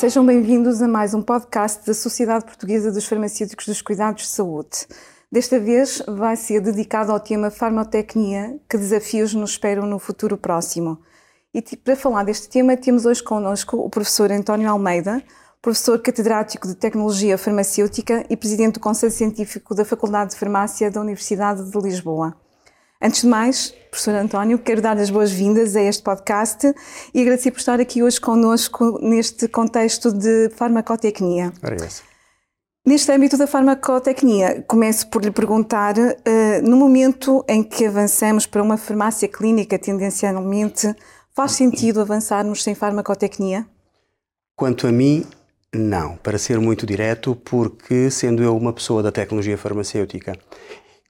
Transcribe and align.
sejam 0.00 0.24
bem-vindos 0.24 0.80
a 0.80 0.88
mais 0.88 1.12
um 1.12 1.20
podcast 1.20 1.86
da 1.86 1.92
Sociedade 1.92 2.46
Portuguesa 2.46 2.90
dos 2.90 3.04
Farmacêuticos 3.04 3.66
dos 3.66 3.82
Cuidados 3.82 4.22
de 4.22 4.28
Saúde. 4.30 4.86
Desta 5.30 5.60
vez 5.60 6.02
vai 6.08 6.36
ser 6.36 6.62
dedicado 6.62 7.12
ao 7.12 7.20
tema 7.20 7.50
farmacotecnia, 7.50 8.58
que 8.66 8.78
desafios 8.78 9.34
nos 9.34 9.50
esperam 9.50 9.86
no 9.86 9.98
futuro 9.98 10.38
próximo. 10.38 11.02
E 11.52 11.60
para 11.76 11.94
falar 11.94 12.24
deste 12.24 12.48
tema, 12.48 12.78
temos 12.78 13.04
hoje 13.04 13.22
connosco 13.22 13.76
o 13.76 13.90
professor 13.90 14.32
António 14.32 14.70
Almeida, 14.70 15.22
professor 15.60 15.98
catedrático 15.98 16.66
de 16.66 16.76
Tecnologia 16.76 17.36
Farmacêutica 17.36 18.24
e 18.30 18.38
presidente 18.38 18.76
do 18.76 18.80
Conselho 18.80 19.12
Científico 19.12 19.74
da 19.74 19.84
Faculdade 19.84 20.30
de 20.30 20.38
Farmácia 20.38 20.90
da 20.90 21.02
Universidade 21.02 21.70
de 21.70 21.78
Lisboa. 21.78 22.34
Antes 23.02 23.22
de 23.22 23.28
mais, 23.28 23.74
professor 23.90 24.14
António, 24.14 24.58
quero 24.58 24.82
dar 24.82 24.98
as 24.98 25.08
boas-vindas 25.08 25.74
a 25.74 25.80
este 25.80 26.02
podcast 26.02 26.70
e 27.14 27.22
agradecer 27.22 27.50
por 27.50 27.58
estar 27.58 27.80
aqui 27.80 28.02
hoje 28.02 28.20
connosco 28.20 28.98
neste 29.00 29.48
contexto 29.48 30.12
de 30.12 30.50
farmacotecnia. 30.50 31.50
Parece. 31.62 32.02
Neste 32.86 33.10
âmbito 33.10 33.38
da 33.38 33.46
farmacotecnia, 33.46 34.62
começo 34.68 35.08
por 35.08 35.24
lhe 35.24 35.30
perguntar, 35.30 35.96
uh, 35.96 36.62
no 36.62 36.76
momento 36.76 37.42
em 37.48 37.62
que 37.62 37.86
avançamos 37.86 38.44
para 38.44 38.62
uma 38.62 38.76
farmácia 38.76 39.26
clínica 39.26 39.78
tendencialmente, 39.78 40.94
faz 41.34 41.52
sentido 41.52 42.02
avançarmos 42.02 42.62
sem 42.62 42.74
farmacotecnia? 42.74 43.66
Quanto 44.54 44.86
a 44.86 44.92
mim, 44.92 45.24
não. 45.74 46.16
Para 46.18 46.36
ser 46.36 46.58
muito 46.58 46.84
direto, 46.84 47.34
porque 47.34 48.10
sendo 48.10 48.42
eu 48.42 48.54
uma 48.54 48.74
pessoa 48.74 49.02
da 49.02 49.10
tecnologia 49.10 49.56
farmacêutica 49.56 50.38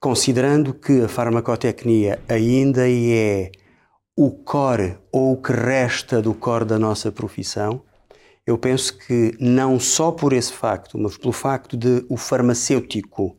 Considerando 0.00 0.72
que 0.72 1.02
a 1.02 1.08
farmacotecnia 1.08 2.22
ainda 2.26 2.88
é 2.88 3.52
o 4.16 4.30
core 4.30 4.96
ou 5.12 5.34
o 5.34 5.36
que 5.42 5.52
resta 5.52 6.22
do 6.22 6.32
core 6.32 6.64
da 6.64 6.78
nossa 6.78 7.12
profissão, 7.12 7.82
eu 8.46 8.56
penso 8.56 8.96
que 8.96 9.36
não 9.38 9.78
só 9.78 10.10
por 10.10 10.32
esse 10.32 10.54
facto, 10.54 10.96
mas 10.96 11.18
pelo 11.18 11.34
facto 11.34 11.76
de 11.76 12.06
o 12.08 12.16
farmacêutico 12.16 13.36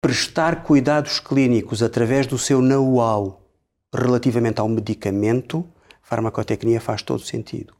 prestar 0.00 0.62
cuidados 0.62 1.18
clínicos 1.18 1.82
através 1.82 2.28
do 2.28 2.38
seu 2.38 2.62
know-how 2.62 3.44
relativamente 3.92 4.60
ao 4.60 4.68
medicamento, 4.68 5.66
farmacotecnia 6.04 6.80
faz 6.80 7.02
todo 7.02 7.20
sentido. 7.20 7.74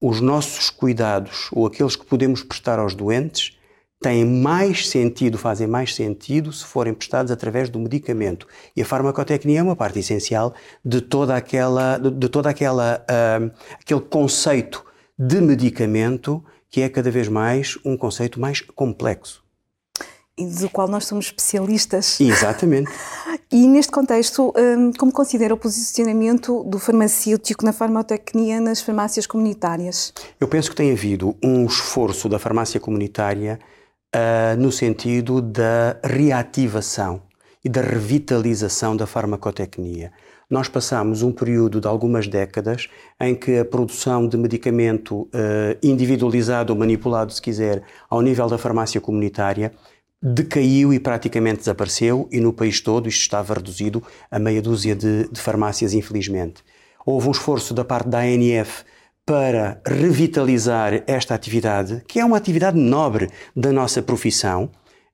Os 0.00 0.22
nossos 0.22 0.70
cuidados, 0.70 1.50
ou 1.52 1.66
aqueles 1.66 1.96
que 1.96 2.06
podemos 2.06 2.42
prestar 2.42 2.78
aos 2.78 2.94
doentes, 2.94 3.59
têm 4.00 4.24
mais 4.24 4.88
sentido, 4.88 5.36
fazem 5.36 5.66
mais 5.66 5.94
sentido 5.94 6.52
se 6.52 6.64
forem 6.64 6.94
prestados 6.94 7.30
através 7.30 7.68
do 7.68 7.78
medicamento. 7.78 8.46
E 8.74 8.80
a 8.80 8.84
farmacotecnia 8.84 9.60
é 9.60 9.62
uma 9.62 9.76
parte 9.76 9.98
essencial 9.98 10.54
de 10.84 11.02
toda 11.02 11.36
aquela, 11.36 11.98
de, 11.98 12.10
de 12.10 12.28
toda 12.28 12.48
aquela, 12.48 13.04
uh, 13.04 13.50
aquele 13.78 14.00
conceito 14.00 14.84
de 15.18 15.40
medicamento 15.40 16.42
que 16.70 16.80
é 16.80 16.88
cada 16.88 17.10
vez 17.10 17.28
mais 17.28 17.78
um 17.84 17.96
conceito 17.96 18.40
mais 18.40 18.60
complexo. 18.60 19.44
E 20.38 20.46
do 20.46 20.70
qual 20.70 20.88
nós 20.88 21.04
somos 21.04 21.26
especialistas. 21.26 22.18
Exatamente. 22.20 22.90
E 23.52 23.66
neste 23.66 23.90
contexto, 23.90 24.54
hum, 24.56 24.92
como 24.96 25.10
considera 25.10 25.52
o 25.52 25.56
posicionamento 25.56 26.62
do 26.62 26.78
farmacêutico 26.78 27.64
na 27.64 27.72
farmacotecnia 27.72 28.60
nas 28.60 28.80
farmácias 28.80 29.26
comunitárias? 29.26 30.12
Eu 30.38 30.46
penso 30.46 30.70
que 30.70 30.76
tem 30.76 30.92
havido 30.92 31.36
um 31.42 31.66
esforço 31.66 32.28
da 32.28 32.38
farmácia 32.38 32.78
comunitária 32.78 33.58
uh, 34.14 34.60
no 34.60 34.70
sentido 34.70 35.40
da 35.40 35.96
reativação 36.02 37.22
e 37.64 37.68
da 37.68 37.80
revitalização 37.80 38.96
da 38.96 39.06
farmacotecnia. 39.06 40.12
Nós 40.48 40.68
passamos 40.68 41.22
um 41.22 41.30
período 41.30 41.80
de 41.80 41.86
algumas 41.86 42.26
décadas 42.26 42.88
em 43.20 43.34
que 43.34 43.58
a 43.58 43.64
produção 43.64 44.26
de 44.26 44.36
medicamento 44.36 45.22
uh, 45.22 45.28
individualizado 45.82 46.72
ou 46.72 46.78
manipulado, 46.78 47.32
se 47.32 47.40
quiser, 47.40 47.82
ao 48.08 48.20
nível 48.20 48.48
da 48.48 48.58
farmácia 48.58 49.00
comunitária, 49.00 49.72
decaiu 50.22 50.92
e 50.92 50.98
praticamente 50.98 51.58
desapareceu, 51.58 52.28
e 52.30 52.40
no 52.40 52.52
país 52.52 52.80
todo 52.80 53.08
isto 53.08 53.22
estava 53.22 53.54
reduzido 53.54 54.02
a 54.30 54.38
meia 54.38 54.60
dúzia 54.60 54.94
de, 54.94 55.28
de 55.28 55.40
farmácias, 55.40 55.94
infelizmente. 55.94 56.62
Houve 57.06 57.28
um 57.28 57.30
esforço 57.30 57.72
da 57.72 57.84
parte 57.84 58.08
da 58.08 58.18
ANF 58.18 58.84
para 59.30 59.80
revitalizar 59.86 61.04
esta 61.06 61.36
atividade, 61.36 62.02
que 62.08 62.18
é 62.18 62.24
uma 62.24 62.36
atividade 62.36 62.76
nobre 62.76 63.30
da 63.54 63.70
nossa 63.70 64.02
profissão 64.02 64.64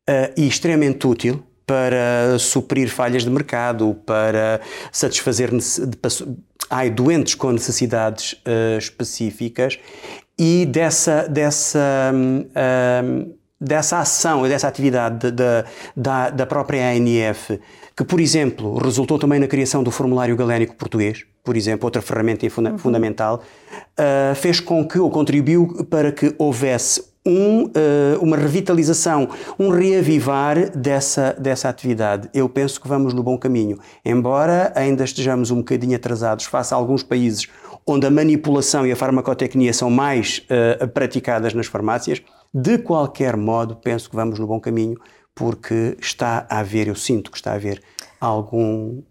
uh, 0.08 0.32
e 0.34 0.48
extremamente 0.48 1.06
útil 1.06 1.42
para 1.66 2.38
suprir 2.38 2.88
falhas 2.88 3.24
de 3.24 3.30
mercado, 3.30 3.94
para 4.06 4.62
satisfazer 4.90 5.50
ai, 6.70 6.88
doentes 6.88 7.34
com 7.34 7.52
necessidades 7.52 8.32
uh, 8.32 8.78
específicas 8.78 9.78
e 10.38 10.64
dessa, 10.64 11.28
dessa, 11.28 12.10
um, 12.14 13.34
dessa 13.60 13.98
ação, 13.98 14.48
dessa 14.48 14.66
atividade 14.66 15.30
da, 15.30 15.66
da, 15.94 16.30
da 16.30 16.46
própria 16.46 16.90
ANF, 16.90 17.60
que, 17.94 18.02
por 18.02 18.18
exemplo, 18.18 18.78
resultou 18.78 19.18
também 19.18 19.38
na 19.38 19.46
criação 19.46 19.82
do 19.82 19.90
formulário 19.90 20.34
galénico 20.34 20.74
português, 20.74 21.26
por 21.46 21.56
exemplo, 21.56 21.86
outra 21.86 22.02
ferramenta 22.02 22.50
funda 22.50 22.72
uhum. 22.72 22.78
fundamental, 22.78 23.40
uh, 23.40 24.34
fez 24.34 24.58
com 24.58 24.86
que, 24.86 24.98
ou 24.98 25.08
contribuiu 25.08 25.86
para 25.88 26.10
que 26.10 26.34
houvesse 26.36 27.04
um, 27.24 27.66
uh, 27.66 27.70
uma 28.20 28.36
revitalização, 28.36 29.28
um 29.56 29.68
reavivar 29.68 30.76
dessa, 30.76 31.36
dessa 31.38 31.68
atividade. 31.68 32.28
Eu 32.34 32.48
penso 32.48 32.80
que 32.80 32.88
vamos 32.88 33.14
no 33.14 33.22
bom 33.22 33.38
caminho. 33.38 33.78
Embora 34.04 34.72
ainda 34.74 35.04
estejamos 35.04 35.52
um 35.52 35.58
bocadinho 35.58 35.94
atrasados 35.94 36.46
face 36.46 36.74
a 36.74 36.76
alguns 36.76 37.04
países 37.04 37.46
onde 37.86 38.04
a 38.04 38.10
manipulação 38.10 38.84
e 38.84 38.90
a 38.90 38.96
farmacotecnia 38.96 39.72
são 39.72 39.88
mais 39.88 40.44
uh, 40.50 40.88
praticadas 40.88 41.54
nas 41.54 41.66
farmácias, 41.66 42.20
de 42.52 42.78
qualquer 42.78 43.36
modo, 43.36 43.76
penso 43.76 44.10
que 44.10 44.16
vamos 44.16 44.40
no 44.40 44.48
bom 44.48 44.58
caminho, 44.58 44.96
porque 45.32 45.96
está 46.00 46.44
a 46.50 46.58
haver, 46.58 46.88
eu 46.88 46.96
sinto 46.96 47.30
que 47.30 47.36
está 47.36 47.52
a 47.52 47.54
haver 47.54 47.80
algum 48.20 48.98
uh, 48.98 49.04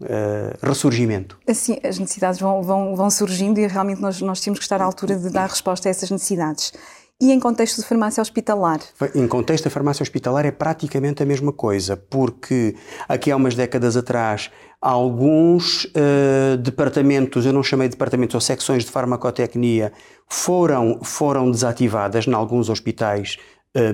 ressurgimento. 0.62 1.38
Assim, 1.48 1.78
as 1.84 2.00
necessidades 2.00 2.40
vão, 2.40 2.62
vão, 2.62 2.96
vão 2.96 3.10
surgindo 3.10 3.60
e 3.60 3.68
realmente 3.68 4.02
nós, 4.02 4.22
nós 4.22 4.42
temos 4.42 4.60
que 4.60 4.66
estar 4.66 4.82
à 4.82 4.86
altura 4.86 5.16
de 5.16 5.30
dar 5.30 5.48
resposta 5.48 5.88
a 5.88 5.92
essas 5.92 6.10
necessidades. 6.10 6.74
E 7.22 7.32
em 7.32 7.40
contexto 7.40 7.82
de 7.82 7.88
farmácia 7.88 8.20
hospitalar? 8.20 8.82
Em 9.14 9.26
contexto 9.26 9.64
da 9.64 9.70
farmácia 9.70 10.04
hospitalar 10.04 10.46
é 10.46 10.52
praticamente 10.52 11.24
a 11.24 11.26
mesma 11.26 11.54
coisa, 11.54 11.96
porque 11.96 12.76
aqui 13.08 13.32
há 13.32 13.38
umas 13.38 13.56
décadas 13.56 13.96
atrás 13.96 14.52
alguns 14.82 15.86
uh, 15.86 16.58
departamentos, 16.58 17.46
eu 17.46 17.54
não 17.54 17.64
chamei 17.64 17.88
de 17.88 17.94
departamentos 17.94 18.36
ou 18.36 18.42
secções 18.42 18.84
de 18.84 18.92
farmacotecnia, 18.92 19.94
foram, 20.28 21.00
foram 21.02 21.50
desativadas 21.50 22.28
em 22.28 22.34
alguns 22.34 22.70
hospitais 22.70 23.38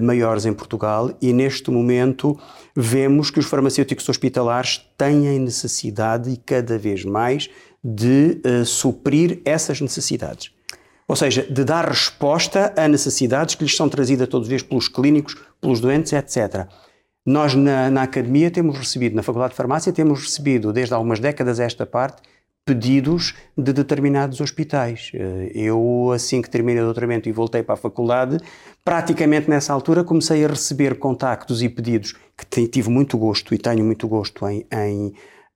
maiores 0.02 0.46
em 0.46 0.54
Portugal 0.54 1.12
e 1.22 1.34
neste 1.34 1.72
momento 1.72 2.38
vemos 2.76 3.32
que 3.32 3.40
os 3.40 3.46
farmacêuticos 3.46 4.08
hospitalares 4.08 4.86
têm 4.98 5.40
necessidade 5.40 6.30
e 6.30 6.38
cada 6.38 6.78
vez 6.78 7.04
mais 7.04 7.50
de 7.84 8.42
uh, 8.46 8.66
suprir 8.66 9.42
essas 9.44 9.82
necessidades. 9.82 10.52
Ou 11.08 11.16
seja, 11.16 11.44
de 11.44 11.64
dar 11.64 11.88
resposta 11.90 12.74
a 12.78 12.88
necessidades 12.88 13.56
que 13.56 13.64
lhes 13.64 13.76
são 13.76 13.90
trazidas 13.90 14.28
todos 14.28 14.46
os 14.46 14.50
dias 14.50 14.64
pelos 14.64 14.88
clínicos, 14.88 15.36
pelos 15.60 15.82
doentes, 15.82 16.14
etc. 16.14 16.68
Nós 17.26 17.54
na, 17.54 17.90
na 17.90 18.04
academia 18.04 18.50
temos 18.50 18.78
recebido, 18.78 19.16
na 19.16 19.24
Faculdade 19.24 19.52
de 19.52 19.58
Farmácia, 19.58 19.92
temos 19.92 20.24
recebido 20.24 20.72
desde 20.72 20.94
há 20.94 20.98
algumas 20.98 21.20
décadas 21.20 21.60
esta 21.60 21.86
parte, 21.86 22.22
pedidos 22.66 23.34
de 23.58 23.74
determinados 23.74 24.40
hospitais. 24.40 25.12
Eh, 25.14 25.52
eu, 25.54 26.12
assim 26.14 26.42
que 26.42 26.50
terminei 26.50 26.82
o 26.82 26.86
doutoramento 26.86 27.28
e 27.28 27.32
voltei 27.32 27.64
para 27.64 27.74
a 27.74 27.78
faculdade, 27.78 28.38
praticamente 28.84 29.50
nessa 29.50 29.74
altura 29.74 30.04
comecei 30.04 30.46
a 30.46 30.48
receber 30.48 30.98
contactos 31.00 31.62
e 31.64 31.70
pedidos 31.70 32.14
que 32.38 32.68
tive 32.68 32.90
muito 32.90 33.18
gosto 33.18 33.54
e 33.54 33.58
tenho 33.58 33.84
muito 33.84 34.08
gosto 34.08 34.48
em, 34.48 34.66
em, 34.72 35.14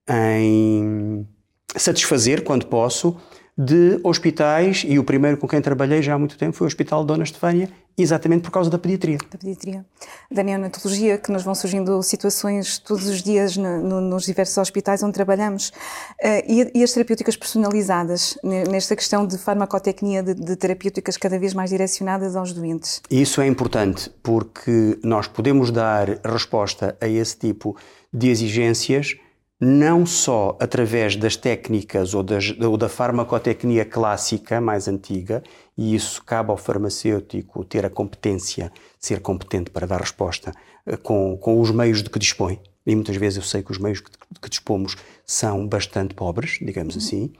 em 0.09 1.27
satisfazer 1.75 2.43
quando 2.43 2.65
posso, 2.67 3.17
de 3.57 3.99
hospitais, 4.03 4.83
e 4.85 4.99
o 4.99 5.03
primeiro 5.03 5.37
com 5.37 5.47
quem 5.47 5.61
trabalhei 5.61 6.01
já 6.01 6.13
há 6.13 6.19
muito 6.19 6.37
tempo 6.37 6.57
foi 6.57 6.65
o 6.65 6.67
Hospital 6.67 7.05
Dona 7.05 7.23
Estefânia, 7.23 7.69
exatamente 7.97 8.41
por 8.41 8.51
causa 8.51 8.69
da 8.69 8.77
pediatria. 8.77 9.17
Da 9.31 9.37
pediatria. 9.37 9.85
Da 10.29 10.43
neonatologia, 10.43 11.17
que 11.17 11.31
nos 11.31 11.43
vão 11.43 11.55
surgindo 11.55 12.03
situações 12.03 12.77
todos 12.77 13.07
os 13.07 13.23
dias 13.23 13.55
no, 13.55 13.81
no, 13.81 14.01
nos 14.01 14.25
diversos 14.25 14.57
hospitais 14.57 15.01
onde 15.01 15.13
trabalhamos. 15.13 15.69
Uh, 15.69 16.43
e, 16.45 16.71
e, 16.75 16.83
as 16.83 16.91
terapêuticas 16.91 17.37
personalizadas, 17.37 18.37
nesta 18.43 18.93
questão 18.93 19.25
de 19.25 19.37
farmacotecnia, 19.37 20.21
de, 20.21 20.33
de 20.33 20.55
terapêuticas 20.57 21.15
cada 21.15 21.39
vez 21.39 21.53
mais 21.53 21.69
direcionadas 21.69 22.35
aos 22.35 22.51
doentes? 22.51 23.01
Isso 23.09 23.39
é 23.39 23.47
importante, 23.47 24.11
porque 24.21 24.99
nós 25.01 25.27
podemos 25.27 25.71
dar 25.71 26.19
resposta 26.25 26.97
a 26.99 27.07
esse 27.07 27.37
tipo 27.37 27.77
de 28.11 28.27
exigências 28.27 29.15
não 29.59 30.05
só 30.05 30.57
através 30.59 31.15
das 31.15 31.35
técnicas 31.35 32.13
ou, 32.13 32.21
das, 32.21 32.53
ou, 32.59 32.77
da 32.77 32.89
farmacotecnia 32.89 33.85
clássica 33.85 34.59
mais 34.59 34.87
antiga, 34.87 35.41
e 35.77 35.95
isso 35.95 36.23
cabe 36.23 36.51
ao 36.51 36.57
farmacêutico 36.57 37.63
ter 37.63 37.85
a 37.85 37.89
competência, 37.89 38.71
ser 38.99 39.21
competente 39.21 39.69
para 39.69 39.87
dar 39.87 40.01
resposta 40.01 40.51
eh, 40.85 40.97
com, 40.97 41.37
com 41.37 41.59
os 41.61 41.71
meios 41.71 42.03
de 42.03 42.09
que 42.09 42.19
dispõe. 42.19 42.59
E 42.85 42.93
muitas 42.93 43.15
vezes 43.15 43.37
eu 43.37 43.43
sei 43.43 43.63
que 43.63 43.71
os 43.71 43.77
meios 43.77 43.99
que, 43.99 44.11
que 44.41 44.49
dispomos 44.49 44.95
são 45.25 45.67
bastante 45.67 46.13
pobres, 46.13 46.59
digamos 46.61 46.95
assim. 46.95 47.33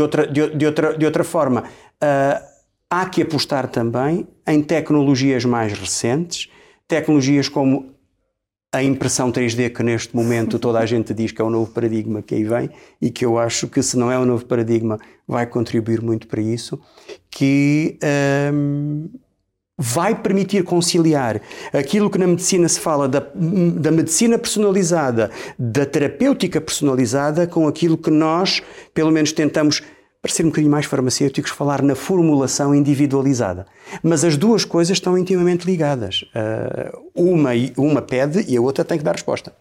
Outra, 0.00 0.26
de, 0.26 0.66
outra, 0.66 0.96
de 0.96 1.04
outra 1.06 1.24
forma, 1.24 1.62
uh, 1.62 2.44
há 2.90 3.08
que 3.08 3.22
apostar 3.22 3.68
também 3.68 4.26
em 4.46 4.62
tecnologias 4.62 5.44
mais 5.44 5.72
recentes, 5.72 6.48
tecnologias 6.86 7.48
como 7.48 7.93
a 8.74 8.82
impressão 8.82 9.30
3D, 9.30 9.72
que 9.72 9.84
neste 9.84 10.14
momento 10.16 10.58
toda 10.58 10.80
a 10.80 10.86
gente 10.86 11.14
diz 11.14 11.30
que 11.30 11.40
é 11.40 11.44
o 11.44 11.50
novo 11.50 11.70
paradigma 11.70 12.20
que 12.20 12.34
aí 12.34 12.42
vem 12.42 12.68
e 13.00 13.08
que 13.08 13.24
eu 13.24 13.38
acho 13.38 13.68
que, 13.68 13.80
se 13.80 13.96
não 13.96 14.10
é 14.10 14.18
o 14.18 14.24
novo 14.24 14.44
paradigma, 14.44 14.98
vai 15.28 15.46
contribuir 15.46 16.02
muito 16.02 16.26
para 16.26 16.40
isso, 16.40 16.80
que 17.30 17.96
um, 18.52 19.08
vai 19.78 20.20
permitir 20.20 20.64
conciliar 20.64 21.40
aquilo 21.72 22.10
que 22.10 22.18
na 22.18 22.26
medicina 22.26 22.68
se 22.68 22.80
fala 22.80 23.08
da, 23.08 23.24
da 23.76 23.92
medicina 23.92 24.36
personalizada, 24.36 25.30
da 25.56 25.86
terapêutica 25.86 26.60
personalizada, 26.60 27.46
com 27.46 27.68
aquilo 27.68 27.96
que 27.96 28.10
nós, 28.10 28.60
pelo 28.92 29.12
menos, 29.12 29.30
tentamos 29.30 29.82
para 30.24 30.32
ser 30.32 30.42
um 30.42 30.48
bocadinho 30.48 30.70
mais 30.70 30.86
farmacêuticos, 30.86 31.50
falar 31.50 31.82
na 31.82 31.94
formulação 31.94 32.74
individualizada. 32.74 33.66
Mas 34.02 34.24
as 34.24 34.38
duas 34.38 34.64
coisas 34.64 34.96
estão 34.96 35.18
intimamente 35.18 35.66
ligadas. 35.66 36.24
Uh, 36.34 36.98
uma, 37.14 37.50
uma 37.76 38.00
pede 38.00 38.42
e 38.48 38.56
a 38.56 38.60
outra 38.62 38.82
tem 38.86 38.96
que 38.96 39.04
dar 39.04 39.12
resposta. 39.12 39.52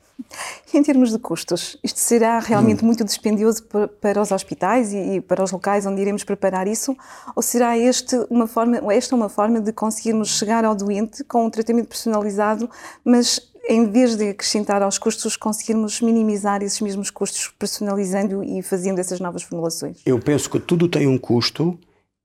Em 0.73 0.81
termos 0.81 1.11
de 1.11 1.19
custos, 1.19 1.77
isto 1.83 1.99
será 1.99 2.39
realmente 2.39 2.81
hum. 2.81 2.85
muito 2.85 3.03
dispendioso 3.03 3.61
para 3.99 4.21
os 4.21 4.31
hospitais 4.31 4.93
e 4.93 5.19
para 5.19 5.43
os 5.43 5.51
locais 5.51 5.85
onde 5.85 6.01
iremos 6.01 6.23
preparar 6.23 6.65
isso? 6.65 6.95
Ou 7.35 7.43
será 7.43 7.77
este 7.77 8.15
uma 8.29 8.47
forma, 8.47 8.79
esta 8.93 9.13
uma 9.17 9.27
forma 9.27 9.59
de 9.59 9.73
conseguirmos 9.73 10.29
chegar 10.29 10.63
ao 10.63 10.73
doente 10.73 11.25
com 11.25 11.45
um 11.45 11.49
tratamento 11.49 11.89
personalizado, 11.89 12.69
mas 13.03 13.51
em 13.67 13.89
vez 13.89 14.15
de 14.15 14.29
acrescentar 14.29 14.81
aos 14.81 14.97
custos, 14.97 15.37
conseguirmos 15.37 16.01
minimizar 16.01 16.61
esses 16.61 16.81
mesmos 16.81 17.09
custos 17.09 17.53
personalizando 17.57 18.43
e 18.43 18.61
fazendo 18.61 18.99
essas 18.99 19.19
novas 19.19 19.43
formulações? 19.43 19.97
Eu 20.05 20.19
penso 20.19 20.49
que 20.49 20.59
tudo 20.59 20.87
tem 20.87 21.07
um 21.07 21.17
custo 21.17 21.77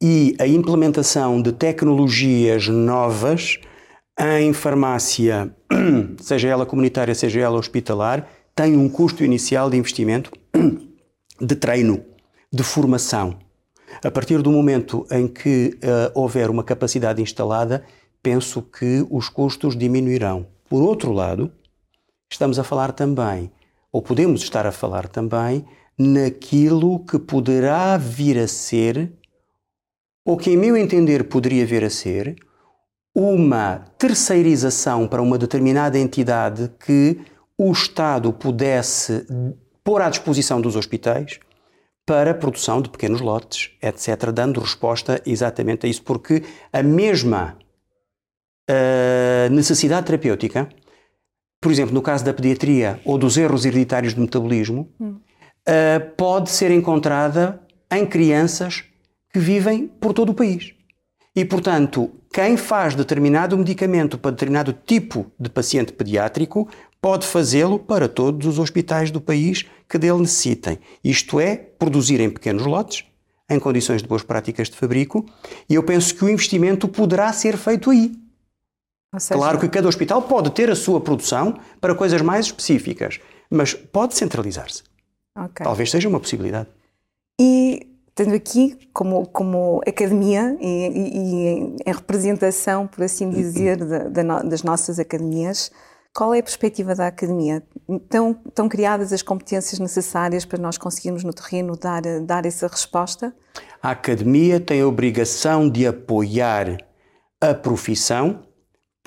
e 0.02 0.34
a 0.38 0.46
implementação 0.46 1.40
de 1.40 1.52
tecnologias 1.52 2.68
novas 2.68 3.58
em 4.18 4.52
farmácia, 4.52 5.54
seja 6.20 6.48
ela 6.48 6.66
comunitária, 6.66 7.14
seja 7.14 7.40
ela 7.40 7.58
hospitalar, 7.58 8.28
tem 8.54 8.76
um 8.76 8.88
custo 8.88 9.22
inicial 9.22 9.70
de 9.70 9.76
investimento, 9.76 10.32
de 11.40 11.54
treino, 11.54 12.04
de 12.52 12.64
formação. 12.64 13.38
A 14.02 14.10
partir 14.10 14.42
do 14.42 14.50
momento 14.50 15.06
em 15.10 15.28
que 15.28 15.78
uh, 15.82 16.20
houver 16.20 16.50
uma 16.50 16.64
capacidade 16.64 17.22
instalada, 17.22 17.84
penso 18.22 18.62
que 18.62 19.06
os 19.10 19.28
custos 19.28 19.76
diminuirão. 19.76 20.46
Por 20.68 20.82
outro 20.82 21.12
lado, 21.12 21.50
estamos 22.30 22.58
a 22.58 22.64
falar 22.64 22.92
também, 22.92 23.50
ou 23.90 24.02
podemos 24.02 24.42
estar 24.42 24.66
a 24.66 24.72
falar 24.72 25.08
também, 25.08 25.64
naquilo 25.98 27.04
que 27.06 27.18
poderá 27.18 27.96
vir 27.96 28.38
a 28.38 28.46
ser, 28.46 29.12
ou 30.24 30.36
que, 30.36 30.50
em 30.50 30.56
meu 30.56 30.76
entender, 30.76 31.24
poderia 31.24 31.64
vir 31.64 31.84
a 31.84 31.90
ser, 31.90 32.36
uma 33.14 33.78
terceirização 33.96 35.08
para 35.08 35.22
uma 35.22 35.38
determinada 35.38 35.98
entidade 35.98 36.70
que 36.78 37.18
o 37.56 37.72
Estado 37.72 38.32
pudesse 38.32 39.26
pôr 39.82 40.02
à 40.02 40.10
disposição 40.10 40.60
dos 40.60 40.76
hospitais 40.76 41.40
para 42.06 42.30
a 42.30 42.34
produção 42.34 42.80
de 42.80 42.90
pequenos 42.90 43.20
lotes, 43.20 43.70
etc., 43.82 44.30
dando 44.32 44.60
resposta 44.60 45.20
exatamente 45.26 45.86
a 45.86 45.88
isso, 45.88 46.02
porque 46.02 46.44
a 46.72 46.82
mesma 46.82 47.56
uh, 48.68 49.50
necessidade 49.52 50.06
terapêutica, 50.06 50.68
por 51.60 51.72
exemplo, 51.72 51.94
no 51.94 52.02
caso 52.02 52.24
da 52.24 52.32
pediatria 52.32 53.00
ou 53.04 53.18
dos 53.18 53.36
erros 53.36 53.64
hereditários 53.64 54.14
de 54.14 54.20
metabolismo, 54.20 54.88
hum. 55.00 55.16
uh, 55.16 56.10
pode 56.16 56.50
ser 56.50 56.70
encontrada 56.70 57.60
em 57.90 58.06
crianças 58.06 58.84
que 59.32 59.38
vivem 59.38 59.86
por 59.86 60.12
todo 60.12 60.30
o 60.30 60.34
país. 60.34 60.74
E, 61.34 61.44
portanto, 61.44 62.10
quem 62.32 62.56
faz 62.56 62.94
determinado 62.94 63.56
medicamento 63.56 64.18
para 64.18 64.32
determinado 64.32 64.72
tipo 64.72 65.30
de 65.38 65.48
paciente 65.48 65.92
pediátrico 65.92 66.68
pode 67.00 67.26
fazê-lo 67.26 67.78
para 67.78 68.08
todos 68.08 68.46
os 68.46 68.58
hospitais 68.58 69.10
do 69.10 69.20
país 69.20 69.64
que 69.88 69.98
dele 69.98 70.18
necessitem. 70.18 70.78
Isto 71.02 71.38
é, 71.38 71.56
produzir 71.56 72.20
em 72.20 72.28
pequenos 72.28 72.66
lotes, 72.66 73.04
em 73.48 73.58
condições 73.58 74.02
de 74.02 74.08
boas 74.08 74.22
práticas 74.22 74.68
de 74.68 74.76
fabrico, 74.76 75.24
e 75.68 75.74
eu 75.74 75.82
penso 75.82 76.14
que 76.14 76.24
o 76.24 76.28
investimento 76.28 76.88
poderá 76.88 77.32
ser 77.32 77.56
feito 77.56 77.90
aí. 77.90 78.12
Seja... 79.16 79.38
Claro 79.38 79.58
que 79.58 79.68
cada 79.68 79.88
hospital 79.88 80.22
pode 80.22 80.50
ter 80.50 80.70
a 80.70 80.76
sua 80.76 81.00
produção 81.00 81.58
para 81.80 81.94
coisas 81.94 82.20
mais 82.20 82.46
específicas, 82.46 83.20
mas 83.50 83.72
pode 83.72 84.14
centralizar-se. 84.14 84.82
Okay. 85.36 85.64
Talvez 85.64 85.90
seja 85.90 86.08
uma 86.08 86.20
possibilidade. 86.20 86.68
E 87.40 87.88
tendo 88.14 88.34
aqui 88.34 88.76
como, 88.92 89.26
como 89.28 89.80
academia 89.86 90.56
e, 90.60 90.66
e, 90.66 91.18
e 91.18 91.48
em 91.86 91.92
representação, 91.92 92.86
por 92.86 93.04
assim 93.04 93.30
dizer, 93.30 93.76
de, 93.76 94.10
de, 94.10 94.48
das 94.48 94.62
nossas 94.62 94.98
academias, 94.98 95.70
qual 96.12 96.34
é 96.34 96.40
a 96.40 96.42
perspectiva 96.42 96.94
da 96.96 97.06
academia? 97.06 97.62
Estão, 97.88 98.36
estão 98.46 98.68
criadas 98.68 99.12
as 99.12 99.22
competências 99.22 99.78
necessárias 99.78 100.44
para 100.44 100.60
nós 100.60 100.76
conseguirmos 100.76 101.22
no 101.22 101.32
terreno 101.32 101.76
dar, 101.76 102.02
dar 102.26 102.44
essa 102.44 102.66
resposta? 102.66 103.32
A 103.80 103.92
academia 103.92 104.58
tem 104.58 104.80
a 104.80 104.86
obrigação 104.86 105.70
de 105.70 105.86
apoiar 105.86 106.78
a 107.40 107.54
profissão 107.54 108.42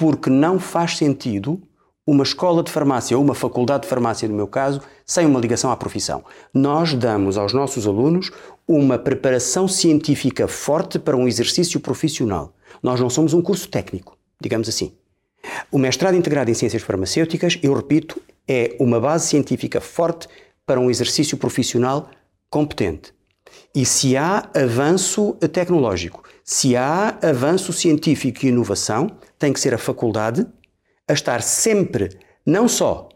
porque 0.01 0.31
não 0.31 0.59
faz 0.59 0.97
sentido 0.97 1.61
uma 2.07 2.23
escola 2.23 2.63
de 2.63 2.71
farmácia 2.71 3.15
ou 3.15 3.23
uma 3.23 3.35
faculdade 3.35 3.83
de 3.83 3.87
farmácia, 3.87 4.27
no 4.27 4.33
meu 4.33 4.47
caso, 4.47 4.81
sem 5.05 5.27
uma 5.27 5.39
ligação 5.39 5.69
à 5.69 5.77
profissão. 5.77 6.25
Nós 6.51 6.95
damos 6.95 7.37
aos 7.37 7.53
nossos 7.53 7.85
alunos 7.85 8.31
uma 8.67 8.97
preparação 8.97 9.67
científica 9.67 10.47
forte 10.47 10.97
para 10.97 11.15
um 11.15 11.27
exercício 11.27 11.79
profissional. 11.79 12.51
Nós 12.81 12.99
não 12.99 13.11
somos 13.11 13.35
um 13.35 13.43
curso 13.43 13.69
técnico, 13.69 14.17
digamos 14.41 14.67
assim. 14.67 14.91
O 15.71 15.77
mestrado 15.77 16.17
integrado 16.17 16.49
em 16.49 16.55
ciências 16.55 16.81
farmacêuticas, 16.81 17.59
eu 17.61 17.71
repito, 17.71 18.19
é 18.47 18.75
uma 18.79 18.99
base 18.99 19.27
científica 19.27 19.79
forte 19.79 20.27
para 20.65 20.79
um 20.79 20.89
exercício 20.89 21.37
profissional 21.37 22.09
competente. 22.49 23.13
E 23.73 23.85
se 23.85 24.17
há 24.17 24.49
avanço 24.53 25.33
tecnológico, 25.51 26.23
se 26.43 26.75
há 26.75 27.17
avanço 27.21 27.71
científico 27.71 28.45
e 28.45 28.49
inovação, 28.49 29.09
tem 29.39 29.53
que 29.53 29.59
ser 29.59 29.73
a 29.73 29.77
faculdade 29.77 30.45
a 31.07 31.13
estar 31.13 31.41
sempre, 31.41 32.09
não 32.45 32.67
só 32.67 33.09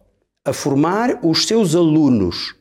a 0.43 0.53
formar 0.53 1.19
os 1.24 1.45
seus 1.45 1.75
alunos 1.75 2.55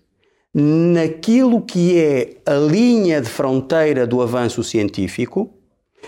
naquilo 0.55 1.61
que 1.61 1.99
é 1.99 2.37
a 2.47 2.55
linha 2.55 3.21
de 3.21 3.29
fronteira 3.29 4.07
do 4.07 4.23
avanço 4.23 4.63
científico, 4.63 5.53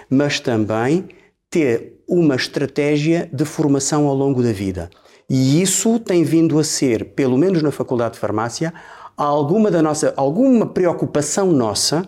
mas 0.09 0.39
também 0.39 1.09
ter 1.51 2.03
uma 2.09 2.37
estratégia 2.37 3.29
de 3.33 3.45
formação 3.45 4.07
ao 4.07 4.15
longo 4.15 4.43
da 4.43 4.53
vida. 4.53 4.89
E 5.29 5.61
isso 5.61 5.99
tem 5.99 6.23
vindo 6.23 6.59
a 6.59 6.65
ser, 6.65 7.07
pelo 7.07 7.37
menos 7.37 7.61
na 7.61 7.73
Faculdade 7.73 8.15
de 8.15 8.21
Farmácia, 8.21 8.73
alguma 9.17 9.71
da 9.71 9.81
nossa, 9.81 10.13
alguma 10.17 10.67
preocupação 10.67 11.51
nossa 11.51 12.07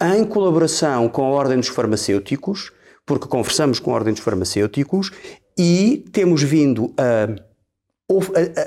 em 0.00 0.24
colaboração 0.24 1.08
com 1.08 1.24
a 1.24 1.28
Ordem 1.28 1.58
dos 1.58 1.68
Farmacêuticos, 1.68 2.72
porque 3.04 3.26
conversamos 3.26 3.80
com 3.80 3.90
a 3.90 3.94
Ordem 3.94 4.14
dos 4.14 4.22
Farmacêuticos 4.22 5.10
e 5.58 6.04
temos 6.12 6.42
vindo 6.42 6.94
a, 6.96 7.28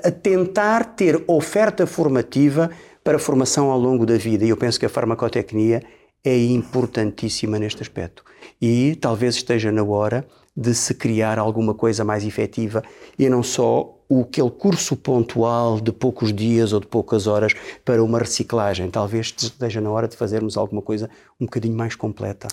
a, 0.08 0.12
tentar 0.12 0.96
ter 0.96 1.24
oferta 1.28 1.88
formativa 1.88 2.70
para 3.04 3.18
formação 3.18 3.72
ao 3.72 3.80
longo 3.80 4.06
da 4.06 4.18
vida. 4.18 4.46
E 4.46 4.50
eu 4.50 4.58
penso 4.58 4.80
que 4.80 4.86
a 4.86 4.90
farmacotecnia 4.90 5.82
é 6.24 6.38
importantíssima 6.38 7.58
neste 7.58 7.82
aspecto. 7.82 8.24
E 8.62 8.96
talvez 9.00 9.36
esteja 9.36 9.72
na 9.72 9.84
hora 9.84 10.28
de 10.56 10.76
se 10.76 10.94
criar 10.94 11.40
alguma 11.40 11.74
coisa 11.74 12.04
mais 12.04 12.26
efetiva 12.26 12.84
e 13.18 13.30
não 13.30 13.42
só 13.42 14.01
o 14.12 14.24
aquele 14.24 14.52
curso 14.52 14.98
pontual 14.98 15.80
de 15.80 15.90
poucos 15.94 16.34
dias 16.34 16.74
ou 16.74 16.82
de 16.82 16.88
poucas 16.88 17.28
horas 17.28 17.54
para 17.86 18.04
uma 18.04 18.20
reciclagem. 18.20 18.92
Talvez 18.92 19.34
esteja 19.38 19.80
na 19.80 19.90
hora 19.90 20.06
de 20.06 20.18
fazermos 20.18 20.58
alguma 20.58 20.82
coisa 20.82 21.10
um 21.40 21.46
bocadinho 21.46 21.78
mais 21.78 21.96
completa. 21.96 22.50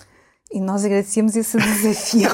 E 0.49 0.61
nós 0.61 0.85
agradecemos 0.85 1.35
esse 1.35 1.57
desafio. 1.59 2.29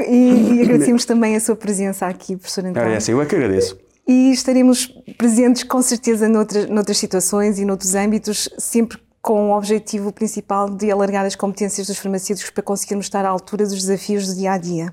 e, 0.00 0.58
e, 0.58 0.62
agradecemos 0.62 1.06
também 1.06 1.34
a 1.34 1.40
sua 1.40 1.56
presença 1.56 2.06
aqui, 2.06 2.36
professor 2.36 2.66
António. 2.66 2.90
É 2.90 2.96
assim, 2.96 3.12
eu 3.12 3.22
é 3.22 3.24
que 3.24 3.34
agradeço. 3.34 3.78
E 4.06 4.32
estaremos 4.32 4.86
presentes 5.16 5.62
com 5.62 5.80
certeza 5.80 6.28
noutras, 6.28 6.68
noutras 6.68 6.98
situações 6.98 7.58
e 7.58 7.64
noutros 7.64 7.94
âmbitos, 7.94 8.50
sempre 8.58 8.98
com 9.22 9.50
o 9.50 9.56
objetivo 9.56 10.12
principal 10.12 10.68
de 10.68 10.90
alargar 10.90 11.24
as 11.24 11.34
competências 11.34 11.86
dos 11.86 11.96
farmacêuticos 11.96 12.50
para 12.50 12.62
conseguirmos 12.62 13.06
estar 13.06 13.24
à 13.24 13.30
altura 13.30 13.64
dos 13.64 13.80
desafios 13.80 14.26
do 14.26 14.34
dia 14.34 14.52
a 14.52 14.58
dia. 14.58 14.92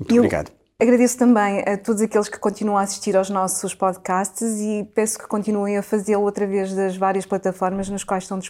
Muito 0.00 0.12
eu, 0.12 0.18
obrigado. 0.18 0.50
Agradeço 0.80 1.16
também 1.16 1.60
a 1.60 1.78
todos 1.78 2.02
aqueles 2.02 2.28
que 2.28 2.38
continuam 2.38 2.76
a 2.76 2.82
assistir 2.82 3.16
aos 3.16 3.30
nossos 3.30 3.74
podcasts 3.74 4.60
e 4.60 4.84
peço 4.92 5.18
que 5.18 5.28
continuem 5.28 5.78
a 5.78 5.82
fazê-lo 5.82 6.26
através 6.26 6.74
das 6.74 6.96
várias 6.96 7.24
plataformas 7.24 7.88
nas 7.88 8.02
quais 8.02 8.24
estão 8.24 8.40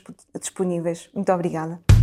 disponíveis. 0.41 1.11
Muito 1.15 1.31
obrigada. 1.31 1.94